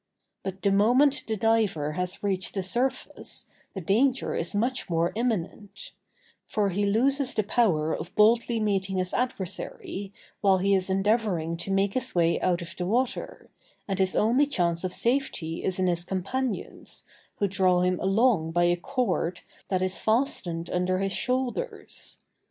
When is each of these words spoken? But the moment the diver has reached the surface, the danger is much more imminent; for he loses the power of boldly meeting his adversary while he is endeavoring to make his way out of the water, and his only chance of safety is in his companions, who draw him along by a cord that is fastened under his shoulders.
But 0.41 0.63
the 0.63 0.71
moment 0.71 1.25
the 1.27 1.37
diver 1.37 1.91
has 1.91 2.23
reached 2.23 2.55
the 2.55 2.63
surface, 2.63 3.45
the 3.75 3.81
danger 3.81 4.33
is 4.33 4.55
much 4.55 4.89
more 4.89 5.11
imminent; 5.13 5.91
for 6.47 6.69
he 6.69 6.87
loses 6.87 7.35
the 7.35 7.43
power 7.43 7.95
of 7.95 8.15
boldly 8.15 8.59
meeting 8.59 8.97
his 8.97 9.13
adversary 9.13 10.11
while 10.41 10.57
he 10.57 10.73
is 10.73 10.89
endeavoring 10.89 11.55
to 11.57 11.71
make 11.71 11.93
his 11.93 12.15
way 12.15 12.39
out 12.41 12.63
of 12.63 12.75
the 12.77 12.87
water, 12.87 13.51
and 13.87 13.99
his 13.99 14.15
only 14.15 14.47
chance 14.47 14.83
of 14.83 14.91
safety 14.91 15.63
is 15.63 15.77
in 15.77 15.85
his 15.85 16.03
companions, 16.03 17.05
who 17.35 17.47
draw 17.47 17.81
him 17.81 17.99
along 17.99 18.51
by 18.53 18.63
a 18.63 18.77
cord 18.77 19.41
that 19.69 19.83
is 19.83 19.99
fastened 19.99 20.67
under 20.71 20.97
his 20.97 21.13
shoulders. 21.13 22.17